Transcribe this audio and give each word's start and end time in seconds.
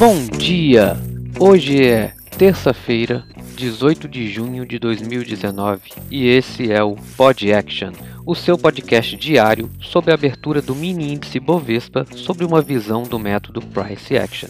Bom 0.00 0.24
dia! 0.28 0.96
Hoje 1.38 1.84
é 1.84 2.14
terça-feira, 2.38 3.22
18 3.54 4.08
de 4.08 4.30
junho 4.30 4.64
de 4.64 4.78
2019 4.78 5.92
e 6.10 6.26
esse 6.26 6.72
é 6.72 6.82
o 6.82 6.96
Pod 7.18 7.52
Action, 7.52 7.92
o 8.24 8.34
seu 8.34 8.56
podcast 8.56 9.14
diário 9.14 9.70
sobre 9.78 10.10
a 10.10 10.14
abertura 10.14 10.62
do 10.62 10.74
mini 10.74 11.12
índice 11.12 11.38
Bovespa 11.38 12.06
sobre 12.16 12.46
uma 12.46 12.62
visão 12.62 13.02
do 13.02 13.18
método 13.18 13.60
Price 13.60 14.16
Action. 14.16 14.48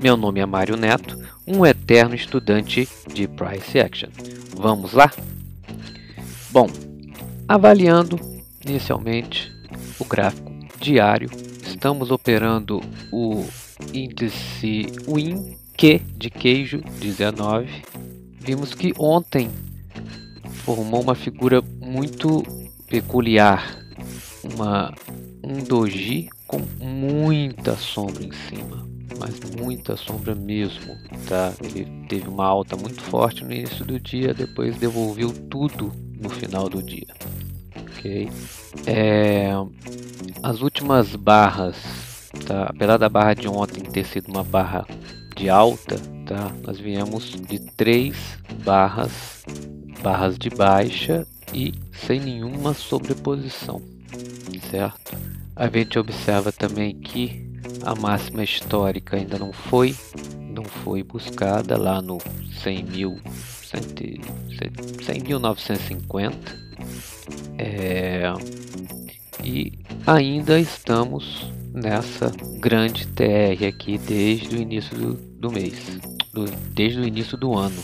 Meu 0.00 0.16
nome 0.16 0.38
é 0.38 0.46
Mário 0.46 0.76
Neto, 0.76 1.18
um 1.44 1.66
eterno 1.66 2.14
estudante 2.14 2.88
de 3.12 3.26
Price 3.26 3.76
Action. 3.76 4.10
Vamos 4.56 4.92
lá? 4.92 5.10
Bom, 6.52 6.70
avaliando 7.48 8.16
inicialmente 8.64 9.52
o 9.98 10.04
gráfico 10.04 10.52
diário, 10.78 11.28
estamos 11.66 12.12
operando 12.12 12.80
o 13.10 13.44
índice 13.92 14.86
WIN 15.06 15.56
Q 15.76 16.00
de 16.16 16.30
queijo 16.30 16.80
19. 17.00 17.68
Vimos 18.40 18.74
que 18.74 18.92
ontem 18.98 19.50
formou 20.64 21.02
uma 21.02 21.14
figura 21.14 21.62
muito 21.80 22.42
peculiar, 22.88 23.78
uma 24.54 24.94
um 25.42 25.62
doji 25.62 26.30
com 26.46 26.58
muita 26.80 27.76
sombra 27.76 28.24
em 28.24 28.32
cima, 28.32 28.86
mas 29.18 29.38
muita 29.60 29.96
sombra 29.96 30.34
mesmo, 30.34 30.96
tá? 31.28 31.52
Ele 31.62 31.86
teve 32.08 32.28
uma 32.28 32.46
alta 32.46 32.76
muito 32.76 33.02
forte 33.02 33.44
no 33.44 33.52
início 33.52 33.84
do 33.84 34.00
dia, 34.00 34.32
depois 34.32 34.76
devolveu 34.76 35.30
tudo 35.50 35.92
no 36.18 36.30
final 36.30 36.68
do 36.68 36.82
dia, 36.82 37.08
ok? 37.76 38.30
É, 38.86 39.50
as 40.42 40.62
últimas 40.62 41.14
barras, 41.14 41.76
tá? 42.46 42.64
Apesar 42.64 42.96
da 42.96 43.08
barra 43.08 43.34
de 43.34 43.48
ontem 43.48 43.82
ter 43.82 44.04
sido 44.04 44.28
uma 44.28 44.44
barra 44.44 44.86
de 45.36 45.48
alta, 45.48 45.96
tá? 46.26 46.52
Nós 46.64 46.78
viemos 46.78 47.30
de 47.30 47.58
três 47.58 48.38
barras, 48.64 49.44
barras 50.02 50.38
de 50.38 50.50
baixa 50.50 51.26
e 51.52 51.74
sem 51.92 52.20
nenhuma 52.20 52.74
sobreposição, 52.74 53.82
certo? 54.70 55.16
A 55.56 55.68
gente 55.68 55.98
observa 55.98 56.50
também 56.52 56.94
que 56.94 57.52
a 57.84 57.94
máxima 57.94 58.42
histórica 58.42 59.16
ainda 59.16 59.38
não 59.38 59.52
foi, 59.52 59.94
não 60.40 60.64
foi 60.64 61.02
buscada 61.02 61.76
lá 61.76 62.00
no 62.02 62.18
100.000, 62.18 63.20
100.950, 65.06 66.34
é, 67.58 68.22
e 69.42 69.72
ainda 70.06 70.58
estamos 70.58 71.52
nessa 71.74 72.32
grande 72.60 73.06
TR 73.08 73.66
aqui 73.68 73.98
desde 73.98 74.56
o 74.56 74.62
início 74.62 74.96
do, 74.96 75.14
do 75.14 75.50
mês, 75.50 75.98
do, 76.32 76.44
desde 76.72 77.00
o 77.00 77.04
início 77.04 77.36
do 77.36 77.52
ano. 77.52 77.82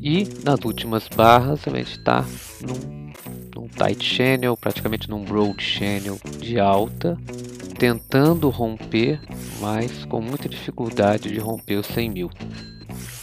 E 0.00 0.28
nas 0.44 0.60
últimas 0.64 1.08
barras 1.08 1.66
a 1.66 1.70
gente 1.70 1.92
está 1.92 2.26
num, 2.60 3.12
num 3.56 3.68
tight 3.68 4.04
channel, 4.04 4.54
praticamente 4.54 5.08
num 5.08 5.24
broad 5.24 5.60
channel 5.62 6.20
de 6.38 6.60
alta, 6.60 7.16
tentando 7.78 8.50
romper, 8.50 9.18
mas 9.60 10.04
com 10.04 10.20
muita 10.20 10.46
dificuldade 10.46 11.32
de 11.32 11.38
romper 11.38 11.76
os 11.76 11.86
100 11.86 12.10
mil. 12.10 12.30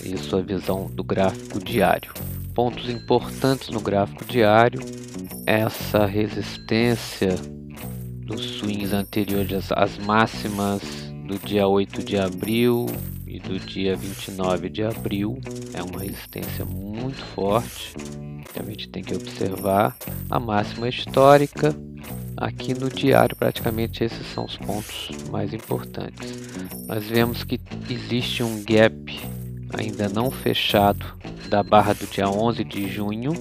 Isso 0.04 0.36
é 0.36 0.40
a 0.40 0.44
visão 0.44 0.88
do 0.88 1.04
gráfico 1.04 1.60
diário. 1.60 2.12
Pontos 2.56 2.90
importantes 2.90 3.70
no 3.70 3.80
gráfico 3.80 4.26
diário: 4.26 4.82
essa 5.46 6.08
resistência 6.08 7.36
dos 8.32 8.58
swings 8.58 8.94
anteriores 8.94 9.72
às 9.72 9.98
máximas 9.98 10.82
do 11.26 11.38
dia 11.40 11.68
8 11.68 12.04
de 12.04 12.18
abril 12.18 12.88
e 13.28 13.40
do 13.40 13.60
dia 13.60 13.96
29 13.96 14.70
de 14.70 14.84
abril. 14.84 15.40
É 15.74 15.82
uma 15.84 16.02
resistência 16.02 16.66
muito 16.66 17.24
forte 17.36 17.94
a 18.60 18.70
gente 18.70 18.90
tem 18.90 19.04
que 19.04 19.16
observar. 19.16 19.96
A 20.30 20.40
máxima 20.40 20.88
histórica 20.88 21.76
aqui 22.38 22.74
no 22.74 22.90
diário 22.90 23.36
praticamente 23.36 24.04
esses 24.04 24.26
são 24.28 24.46
os 24.46 24.58
pontos 24.58 25.10
mais 25.30 25.54
importantes. 25.54 26.34
Nós 26.88 27.04
vemos 27.06 27.44
que 27.44 27.60
existe 27.90 28.44
um 28.44 28.64
gap 28.64 29.20
ainda 29.78 30.10
não 30.10 30.30
fechado 30.30 31.06
da 31.50 31.64
barra 31.64 31.94
do 31.94 32.06
dia 32.08 32.30
11 32.30 32.64
de 32.64 32.90
junho 32.90 33.34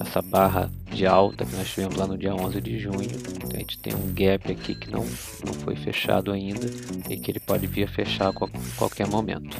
essa 0.00 0.22
barra 0.22 0.70
de 0.92 1.06
alta 1.06 1.44
que 1.44 1.54
nós 1.56 1.68
tivemos 1.68 1.96
lá 1.96 2.06
no 2.06 2.16
dia 2.16 2.34
11 2.34 2.60
de 2.60 2.78
junho. 2.78 3.47
A 3.58 3.60
gente 3.60 3.76
tem 3.80 3.92
um 3.92 4.14
gap 4.14 4.52
aqui 4.52 4.72
que 4.72 4.88
não, 4.88 5.04
não 5.44 5.52
foi 5.52 5.74
fechado 5.74 6.30
ainda 6.30 6.64
e 7.10 7.16
que 7.16 7.28
ele 7.28 7.40
pode 7.40 7.66
vir 7.66 7.88
a 7.88 7.88
fechar 7.88 8.28
a 8.28 8.32
qualquer 8.76 9.08
momento. 9.08 9.58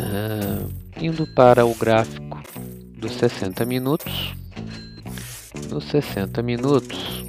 Uh, 0.00 0.72
indo 0.98 1.26
para 1.26 1.66
o 1.66 1.74
gráfico 1.74 2.42
dos 2.96 3.12
60 3.12 3.66
minutos. 3.66 4.32
Nos 5.68 5.84
60 5.84 6.40
minutos, 6.40 7.22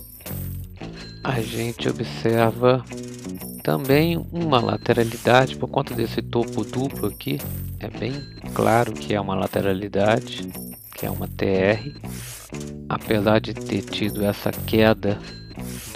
a 1.22 1.42
gente 1.42 1.90
observa 1.90 2.82
também 3.62 4.26
uma 4.32 4.62
lateralidade 4.62 5.58
por 5.58 5.68
conta 5.68 5.94
desse 5.94 6.22
topo 6.22 6.64
duplo 6.64 7.08
aqui. 7.08 7.42
É 7.82 7.90
bem 7.90 8.14
claro 8.54 8.94
que 8.94 9.14
é 9.14 9.20
uma 9.20 9.36
lateralidade, 9.36 10.48
que 10.96 11.06
é 11.06 11.12
uma 11.12 11.28
TR 11.28 11.92
apesar 12.88 13.40
de 13.40 13.54
ter 13.54 13.82
tido 13.82 14.24
essa 14.24 14.50
queda 14.50 15.20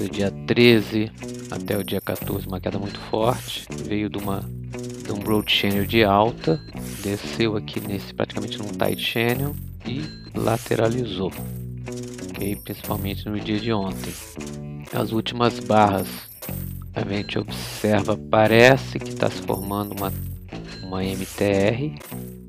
do 0.02 0.10
dia 0.10 0.32
13 0.32 1.12
até 1.52 1.78
o 1.78 1.84
dia 1.84 2.02
14, 2.02 2.48
uma 2.48 2.60
queda 2.60 2.80
muito 2.80 3.00
forte, 3.02 3.68
veio 3.86 4.10
de 4.10 4.18
uma 4.18 4.42
de 5.04 5.12
um 5.12 5.20
broad 5.20 5.52
channel 5.52 5.86
de 5.86 6.04
alta, 6.04 6.60
desceu 7.04 7.56
aqui 7.56 7.80
nesse 7.80 8.12
praticamente 8.14 8.58
num 8.58 8.70
tight 8.70 9.00
channel 9.00 9.56
e 9.86 10.02
lateralizou, 10.36 11.32
ok? 12.30 12.56
Principalmente 12.64 13.28
no 13.30 13.40
dia 13.40 13.60
de 13.60 13.72
ontem. 13.72 14.14
As 14.92 15.12
últimas 15.12 15.60
barras 15.60 16.08
a 16.96 17.02
gente 17.02 17.38
observa, 17.38 18.18
parece 18.18 18.98
que 18.98 19.10
está 19.10 19.30
se 19.30 19.42
formando 19.44 19.92
uma 19.94 20.12
uma 20.84 21.04
MTR 21.06 21.96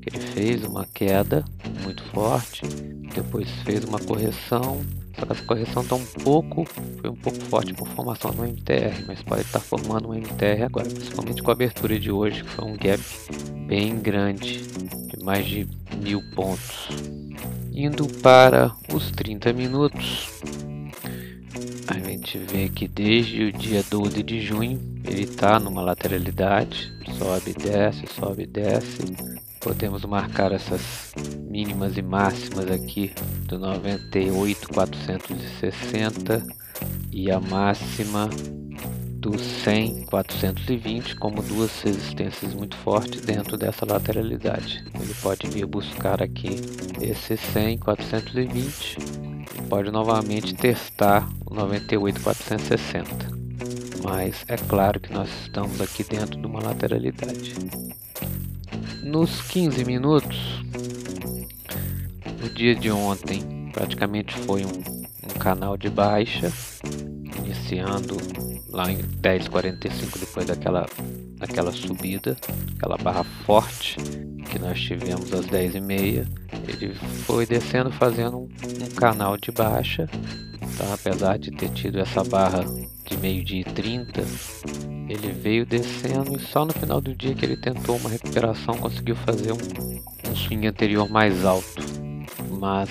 ele 0.05 0.19
fez 0.33 0.63
uma 0.65 0.85
queda 0.85 1.45
muito 1.83 2.03
forte 2.05 2.65
depois 3.13 3.49
fez 3.63 3.83
uma 3.83 3.99
correção, 3.99 4.81
só 5.17 5.25
que 5.25 5.31
essa 5.31 5.45
correção 5.45 5.83
está 5.83 5.95
um 5.95 6.05
pouco, 6.05 6.65
foi 6.65 7.09
um 7.09 7.15
pouco 7.15 7.39
forte 7.45 7.73
por 7.73 7.87
formação 7.89 8.31
no 8.31 8.43
MTR, 8.43 9.05
mas 9.07 9.21
pode 9.21 9.41
estar 9.41 9.59
formando 9.59 10.09
um 10.09 10.13
MTR 10.13 10.63
agora, 10.63 10.89
principalmente 10.89 11.43
com 11.43 11.51
a 11.51 11.53
abertura 11.53 11.99
de 11.99 12.11
hoje, 12.11 12.43
que 12.43 12.49
foi 12.49 12.65
um 12.65 12.77
gap 12.77 13.01
bem 13.67 13.99
grande, 13.99 14.61
de 14.61 15.23
mais 15.23 15.45
de 15.45 15.67
mil 16.01 16.21
pontos. 16.35 16.89
Indo 17.71 18.07
para 18.21 18.71
os 18.93 19.11
30 19.11 19.53
minutos, 19.53 20.29
a 21.87 21.99
gente 21.99 22.37
vê 22.37 22.69
que 22.69 22.87
desde 22.87 23.45
o 23.45 23.51
dia 23.51 23.83
12 23.89 24.23
de 24.23 24.41
junho 24.41 24.79
ele 25.03 25.23
está 25.23 25.59
numa 25.59 25.81
lateralidade, 25.81 26.91
sobe 27.17 27.53
desce, 27.53 28.05
sobe 28.07 28.45
desce, 28.45 29.15
podemos 29.59 30.03
marcar 30.05 30.51
essas 30.51 31.13
mínimas 31.53 31.95
e 31.95 32.01
máximas 32.01 32.69
aqui 32.71 33.13
do 33.45 33.59
98,460 33.59 36.43
e 37.11 37.29
a 37.29 37.39
máxima 37.39 38.27
do 39.19 39.37
100,420 39.37 41.15
como 41.17 41.43
duas 41.43 41.79
resistências 41.83 42.55
muito 42.55 42.75
fortes 42.77 43.21
dentro 43.21 43.55
dessa 43.55 43.85
lateralidade. 43.85 44.83
Ele 44.99 45.13
pode 45.21 45.47
vir 45.47 45.67
buscar 45.67 46.23
aqui 46.23 46.55
esse 46.99 47.37
100,420 47.37 48.97
e 49.55 49.61
pode 49.69 49.91
novamente 49.91 50.55
testar 50.55 51.29
o 51.45 51.53
98,460. 51.53 53.31
Mas 54.03 54.43
é 54.47 54.57
claro 54.57 54.99
que 54.99 55.13
nós 55.13 55.29
estamos 55.43 55.79
aqui 55.79 56.03
dentro 56.03 56.41
de 56.41 56.47
uma 56.47 56.63
lateralidade. 56.63 57.53
Nos 59.03 59.43
15 59.43 59.85
minutos, 59.85 60.63
dia 62.53 62.75
de 62.75 62.91
ontem, 62.91 63.69
praticamente 63.73 64.33
foi 64.39 64.63
um, 64.63 64.69
um 64.69 65.39
canal 65.39 65.75
de 65.75 65.89
baixa, 65.89 66.51
iniciando 67.37 68.15
lá 68.69 68.91
em 68.91 68.97
10,45 68.97 70.19
depois 70.19 70.45
daquela, 70.45 70.85
daquela 71.37 71.71
subida, 71.71 72.37
aquela 72.75 72.97
barra 72.97 73.23
forte 73.23 73.97
que 74.49 74.59
nós 74.59 74.79
tivemos 74.79 75.33
às 75.33 75.47
10h30. 75.47 76.27
Ele 76.67 76.93
foi 77.25 77.45
descendo 77.45 77.91
fazendo 77.91 78.37
um, 78.37 78.49
um 78.83 78.95
canal 78.95 79.35
de 79.35 79.51
baixa, 79.51 80.07
tá? 80.77 80.93
apesar 80.93 81.37
de 81.39 81.51
ter 81.51 81.69
tido 81.69 81.99
essa 81.99 82.23
barra 82.23 82.63
de 83.05 83.17
meio-dia 83.17 83.61
e 83.61 83.63
30 83.63 84.23
ele 85.09 85.31
veio 85.31 85.65
descendo 85.65 86.35
e 86.35 86.39
só 86.39 86.65
no 86.65 86.73
final 86.73 87.01
do 87.01 87.13
dia 87.13 87.35
que 87.35 87.45
ele 87.45 87.57
tentou 87.57 87.97
uma 87.97 88.09
recuperação 88.09 88.77
conseguiu 88.77 89.15
fazer 89.15 89.51
um, 89.51 90.29
um 90.29 90.35
swing 90.35 90.65
anterior 90.67 91.09
mais 91.09 91.43
alto, 91.45 91.82
mas 92.63 92.89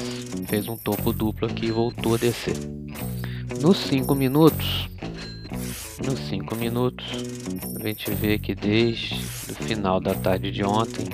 fez 0.48 0.68
um 0.68 0.76
topo 0.76 1.14
duplo 1.14 1.48
aqui 1.48 1.68
e 1.68 1.70
voltou 1.70 2.16
a 2.16 2.18
descer. 2.18 2.54
Nos 3.58 3.78
5 3.78 4.14
minutos, 4.14 4.86
nos 6.04 6.18
5 6.28 6.54
minutos, 6.56 7.06
a 7.80 7.88
gente 7.88 8.10
vê 8.10 8.38
que 8.38 8.54
desde 8.54 9.14
o 9.50 9.54
final 9.64 9.98
da 9.98 10.12
tarde 10.12 10.50
de 10.50 10.62
ontem, 10.62 11.06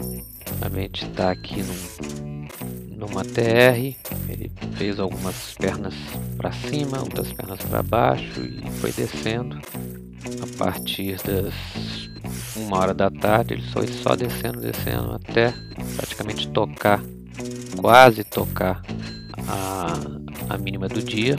a 0.61 0.69
gente 0.69 1.05
está 1.05 1.31
aqui 1.31 1.63
num, 1.63 2.49
numa 2.97 3.25
TR, 3.25 3.95
ele 4.29 4.51
fez 4.73 4.99
algumas 4.99 5.55
pernas 5.55 5.95
para 6.37 6.51
cima, 6.51 6.99
outras 6.99 7.33
pernas 7.33 7.61
para 7.61 7.81
baixo 7.81 8.41
e 8.41 8.69
foi 8.81 8.91
descendo. 8.91 9.57
A 10.43 10.59
partir 10.59 11.17
das 11.23 11.55
uma 12.57 12.79
hora 12.79 12.93
da 12.93 13.09
tarde, 13.09 13.55
ele 13.55 13.63
foi 13.71 13.87
só 13.87 14.17
descendo, 14.17 14.61
descendo 14.61 15.13
até 15.13 15.55
praticamente 15.97 16.49
tocar, 16.49 17.01
quase 17.79 18.23
tocar 18.25 18.83
a, 19.47 19.95
a 20.51 20.59
mínima 20.59 20.89
do 20.89 21.01
dia. 21.03 21.37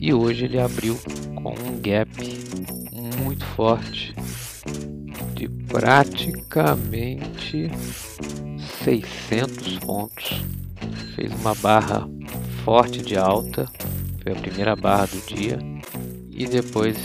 E 0.00 0.12
hoje 0.12 0.46
ele 0.46 0.58
abriu 0.58 0.98
com 1.36 1.50
um 1.50 1.80
gap 1.80 2.10
muito 3.22 3.46
forte 3.46 4.12
de 5.34 5.48
praticamente 5.68 7.70
600 8.82 9.78
pontos. 9.78 10.42
Fez 11.14 11.32
uma 11.32 11.54
barra 11.54 12.08
forte 12.64 13.00
de 13.02 13.16
alta, 13.16 13.68
foi 14.22 14.32
a 14.32 14.36
primeira 14.36 14.74
barra 14.74 15.06
do 15.06 15.20
dia. 15.26 15.58
E 16.30 16.46
depois, 16.46 16.96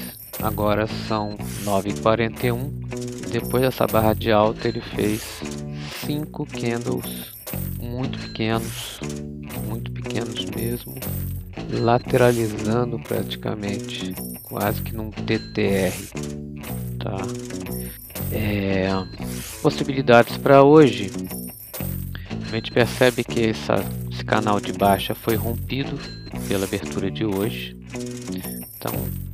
agora 0.41 0.87
são 1.07 1.37
9h41. 1.63 3.29
Depois 3.31 3.61
dessa 3.61 3.85
barra 3.85 4.13
de 4.13 4.31
alta, 4.31 4.67
ele 4.67 4.81
fez 4.81 5.21
5 6.05 6.47
candles 6.47 7.38
muito 7.99 8.17
pequenos, 8.17 8.97
muito 9.67 9.91
pequenos 9.91 10.45
mesmo, 10.45 10.95
lateralizando 11.69 12.97
praticamente, 12.97 14.15
quase 14.41 14.81
que 14.81 14.95
num 14.95 15.11
TTR, 15.11 15.91
tá? 16.97 17.17
É, 18.31 18.87
possibilidades 19.61 20.37
para 20.37 20.63
hoje, 20.63 21.11
a 22.47 22.55
gente 22.55 22.71
percebe 22.71 23.21
que 23.21 23.47
essa, 23.47 23.83
esse 24.09 24.23
canal 24.23 24.61
de 24.61 24.71
baixa 24.71 25.13
foi 25.13 25.35
rompido 25.35 25.99
pela 26.47 26.63
abertura 26.63 27.11
de 27.11 27.25
hoje, 27.25 27.75
então 28.77 28.93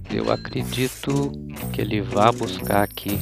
eu 0.09 0.31
acredito 0.31 1.31
que 1.71 1.81
ele 1.81 2.01
vá 2.01 2.31
buscar 2.31 2.81
aqui 2.81 3.19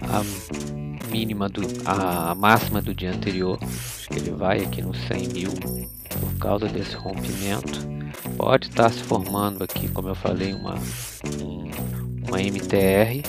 a 0.00 0.73
mínima 1.14 1.48
do 1.48 1.62
a 1.84 2.34
máxima 2.34 2.82
do 2.82 2.92
dia 2.92 3.12
anterior 3.12 3.56
que 4.10 4.18
ele 4.18 4.32
vai 4.32 4.64
aqui 4.64 4.82
nos 4.82 4.98
100 5.06 5.28
mil 5.28 5.52
por 6.20 6.34
causa 6.40 6.66
desse 6.66 6.96
rompimento. 6.96 7.86
Pode 8.36 8.66
estar 8.66 8.90
se 8.90 9.00
formando 9.04 9.62
aqui 9.62 9.86
como 9.86 10.08
eu 10.08 10.16
falei 10.16 10.52
uma 10.52 10.74
um, 11.40 11.70
uma 12.26 12.40
MTR 12.42 13.22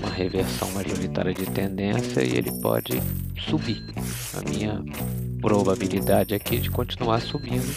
uma 0.00 0.10
reversão 0.10 0.68
majoritária 0.72 1.32
de 1.32 1.46
tendência 1.46 2.24
e 2.24 2.36
ele 2.36 2.50
pode 2.60 3.00
subir. 3.48 3.80
A 4.36 4.50
minha 4.50 4.82
probabilidade 5.40 6.34
aqui 6.34 6.58
de 6.58 6.70
continuar 6.70 7.20
subindo 7.20 7.72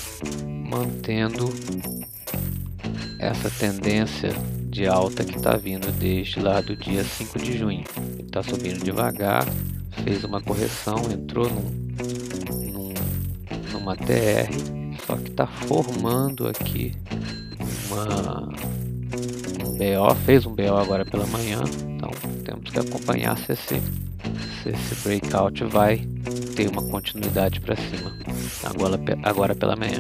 mantendo 0.68 1.54
essa 3.20 3.52
tendência 3.52 4.30
de 4.76 4.86
alta 4.86 5.24
que 5.24 5.38
está 5.38 5.56
vindo 5.56 5.90
desde 5.94 6.38
lá 6.42 6.60
do 6.60 6.76
dia 6.76 7.02
5 7.02 7.40
de 7.40 7.58
junho. 7.58 7.86
Está 8.20 8.44
subindo 8.44 8.84
devagar, 8.84 9.48
fez 10.04 10.22
uma 10.26 10.42
correção, 10.42 10.98
entrou 11.10 11.50
num, 11.50 12.74
num, 12.74 12.94
numa 13.72 13.96
TR, 13.96 14.52
só 15.08 15.16
que 15.16 15.30
está 15.30 15.48
formando 15.48 16.46
aqui 16.46 16.94
uma, 17.90 18.50
um 19.66 19.78
BO, 19.78 20.16
fez 20.26 20.46
um 20.46 20.54
BO 20.54 20.76
agora 20.76 21.06
pela 21.06 21.26
manhã, 21.28 21.64
então 21.96 22.12
temos 22.44 22.70
que 22.70 22.78
acompanhar 22.78 23.38
se 23.38 23.54
esse, 23.54 23.82
se 24.62 24.70
esse 24.72 24.96
breakout 25.08 25.64
vai 25.64 26.06
ter 26.54 26.70
uma 26.70 26.84
continuidade 26.84 27.62
para 27.62 27.78
cima 27.78 28.14
agora, 28.62 29.00
agora 29.24 29.56
pela 29.56 29.78
manhã. 29.78 30.00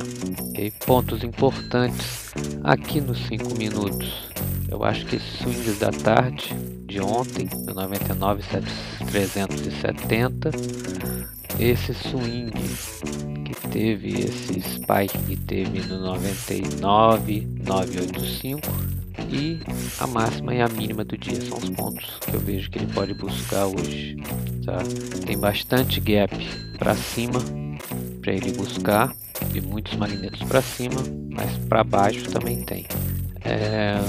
Okay? 0.50 0.70
Pontos 0.86 1.24
importantes 1.24 2.34
aqui 2.62 3.00
nos 3.00 3.26
5 3.28 3.58
minutos. 3.58 4.35
Eu 4.76 4.84
acho 4.84 5.06
que 5.06 5.18
swings 5.18 5.80
da 5.80 5.90
tarde 5.90 6.54
de 6.86 7.00
ontem, 7.00 7.48
no 7.66 7.74
99,370, 7.74 10.52
esse 11.58 11.94
swing 11.94 12.52
que 13.46 13.56
teve 13.70 14.20
esse 14.20 14.62
spike 14.62 15.18
que 15.20 15.38
teve 15.38 15.80
no 15.88 16.02
99,985 16.02 18.60
e 19.32 19.62
a 19.98 20.06
máxima 20.08 20.54
e 20.54 20.62
a 20.62 20.68
mínima 20.68 21.06
do 21.06 21.18
dia 21.18 21.40
são 21.40 21.58
os 21.58 21.70
pontos 21.70 22.20
que 22.30 22.34
eu 22.34 22.42
vejo 22.42 22.70
que 22.70 22.80
ele 22.80 22.92
pode 22.92 23.14
buscar 23.14 23.68
hoje. 23.68 24.18
Tá? 24.66 24.80
Tem 25.26 25.38
bastante 25.38 26.02
gap 26.02 26.36
para 26.78 26.96
cima 26.96 27.40
para 28.20 28.34
ele 28.34 28.52
buscar 28.52 29.16
e 29.54 29.62
muitos 29.62 29.96
magnetos 29.96 30.44
para 30.44 30.62
cima, 30.62 31.02
mas 31.32 31.50
para 31.70 31.82
baixo 31.82 32.30
também 32.30 32.62
tem. 32.66 32.86
É, 33.46 34.00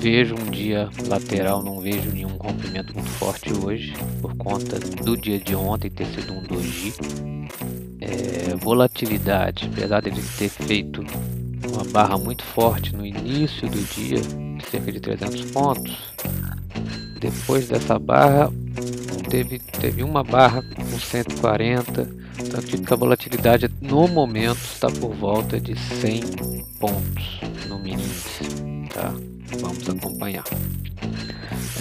vejo 0.00 0.34
um 0.34 0.50
dia 0.50 0.88
lateral, 1.06 1.62
não 1.62 1.78
vejo 1.78 2.10
nenhum 2.10 2.36
rompimento 2.38 2.94
muito 2.94 3.10
forte 3.10 3.52
hoje, 3.52 3.92
por 4.22 4.34
conta 4.36 4.78
do 4.78 5.14
dia 5.14 5.38
de 5.38 5.54
ontem 5.54 5.90
ter 5.90 6.06
sido 6.06 6.32
um 6.32 6.42
doji. 6.42 6.94
É, 8.00 8.56
volatilidade, 8.56 9.68
apesar 9.70 10.06
ele 10.06 10.22
ter 10.38 10.48
feito 10.48 11.04
uma 11.70 11.84
barra 11.84 12.16
muito 12.16 12.42
forte 12.42 12.96
no 12.96 13.04
início 13.04 13.68
do 13.68 13.78
dia, 13.94 14.22
cerca 14.70 14.90
de 14.90 15.00
300 15.00 15.50
pontos, 15.50 15.98
depois 17.20 17.68
dessa 17.68 17.98
barra 17.98 18.50
teve, 19.28 19.58
teve 19.58 20.02
uma 20.02 20.24
barra 20.24 20.62
com 20.62 20.98
140, 20.98 22.08
então 22.40 22.60
acredito 22.60 22.86
que 22.86 22.92
a 22.94 22.96
volatilidade 22.96 23.70
no 23.82 24.08
momento 24.08 24.60
está 24.60 24.88
por 24.88 25.14
volta 25.14 25.60
de 25.60 25.76
100 25.76 26.22
pontos 26.78 27.40
no 27.68 27.78
mínimo 27.78 28.77
tá? 28.98 29.14
Vamos 29.60 29.88
acompanhar. 29.88 30.44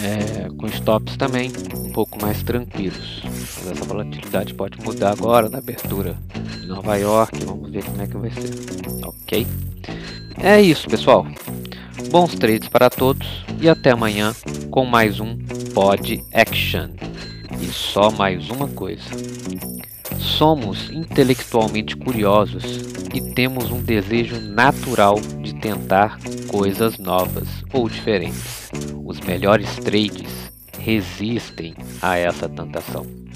É, 0.01 0.47
com 0.55 0.67
stops 0.67 1.17
também 1.17 1.51
um 1.75 1.91
pouco 1.91 2.21
mais 2.21 2.43
tranquilos. 2.43 3.21
Mas 3.23 3.71
essa 3.71 3.85
volatilidade 3.85 4.53
pode 4.53 4.79
mudar 4.81 5.11
agora 5.11 5.49
na 5.49 5.57
abertura 5.57 6.15
de 6.61 6.67
Nova 6.67 6.95
York. 6.95 7.43
Vamos 7.45 7.71
ver 7.71 7.83
como 7.83 8.01
é 8.01 8.07
que 8.07 8.17
vai 8.17 8.31
ser. 8.31 8.51
Ok? 9.03 9.47
É 10.39 10.61
isso, 10.61 10.87
pessoal. 10.87 11.25
Bons 12.11 12.35
trades 12.35 12.69
para 12.69 12.89
todos 12.89 13.27
e 13.59 13.67
até 13.67 13.91
amanhã 13.91 14.33
com 14.69 14.85
mais 14.85 15.19
um 15.19 15.35
Pod 15.73 16.23
Action. 16.31 16.89
E 17.59 17.65
só 17.65 18.11
mais 18.11 18.49
uma 18.49 18.67
coisa. 18.67 19.03
Somos 20.19 20.91
intelectualmente 20.91 21.97
curiosos 21.97 22.63
e 23.13 23.21
temos 23.33 23.71
um 23.71 23.81
desejo 23.81 24.39
natural 24.39 25.19
de 25.41 25.55
tentar 25.55 26.19
coisas 26.57 26.97
novas 26.97 27.47
ou 27.71 27.87
diferentes. 27.87 28.71
Os 29.05 29.19
melhores 29.19 29.75
trades 29.75 30.51
resistem 30.79 31.75
a 32.01 32.17
essa 32.17 32.49
tentação. 32.49 33.26